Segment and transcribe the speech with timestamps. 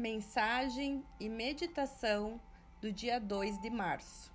[0.00, 2.40] Mensagem e meditação
[2.80, 4.32] do dia 2 de março.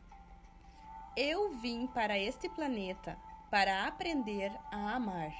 [1.17, 3.17] Eu vim para este planeta
[3.49, 5.33] para aprender a amar.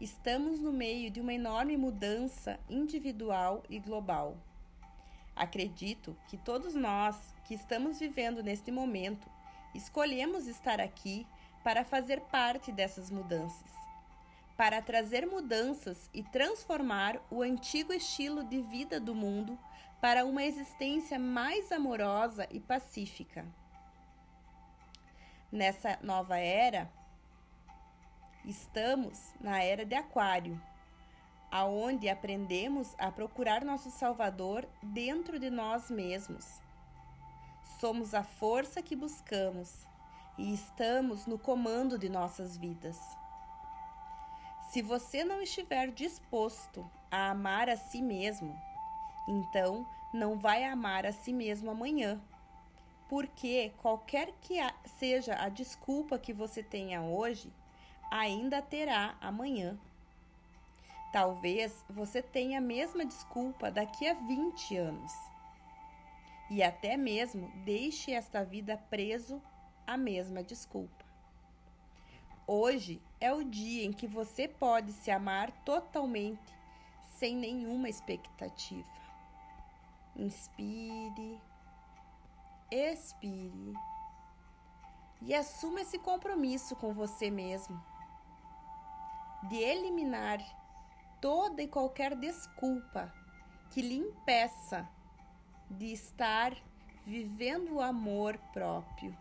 [0.00, 4.36] Estamos no meio de uma enorme mudança individual e global.
[5.34, 9.28] Acredito que todos nós que estamos vivendo neste momento
[9.74, 11.26] escolhemos estar aqui
[11.64, 13.83] para fazer parte dessas mudanças
[14.56, 19.58] para trazer mudanças e transformar o antigo estilo de vida do mundo
[20.00, 23.44] para uma existência mais amorosa e pacífica.
[25.50, 26.90] Nessa nova era,
[28.44, 30.60] estamos na era de Aquário,
[31.50, 36.60] aonde aprendemos a procurar nosso Salvador dentro de nós mesmos.
[37.80, 39.86] Somos a força que buscamos
[40.36, 42.98] e estamos no comando de nossas vidas.
[44.74, 48.60] Se você não estiver disposto a amar a si mesmo,
[49.28, 52.20] então não vai amar a si mesmo amanhã.
[53.08, 54.56] Porque qualquer que
[54.98, 57.52] seja a desculpa que você tenha hoje,
[58.10, 59.78] ainda terá amanhã.
[61.12, 65.12] Talvez você tenha a mesma desculpa daqui a 20 anos.
[66.50, 69.40] E até mesmo deixe esta vida preso
[69.86, 71.03] à mesma desculpa.
[72.46, 76.54] Hoje é o dia em que você pode se amar totalmente,
[77.16, 78.86] sem nenhuma expectativa.
[80.14, 81.40] Inspire,
[82.70, 83.72] expire
[85.22, 87.82] e assuma esse compromisso com você mesmo
[89.48, 90.38] de eliminar
[91.20, 93.12] toda e qualquer desculpa
[93.70, 94.86] que lhe impeça
[95.70, 96.54] de estar
[97.06, 99.16] vivendo o amor próprio.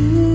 [0.00, 0.29] You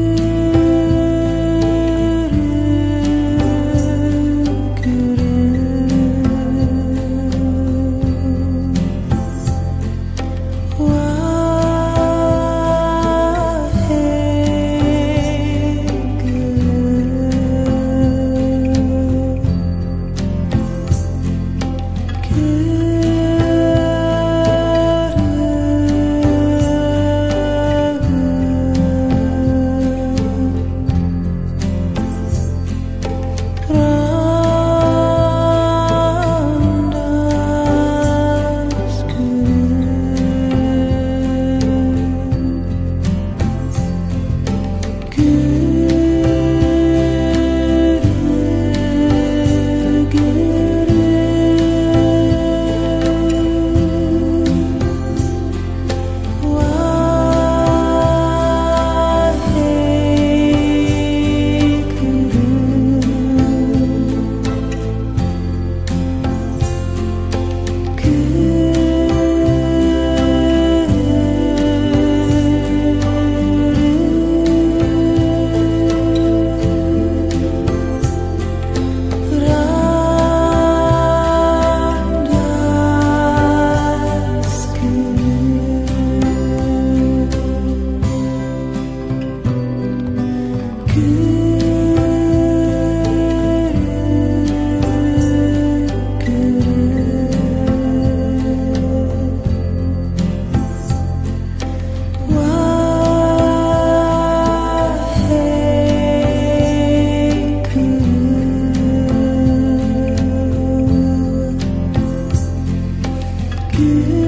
[113.78, 114.25] 月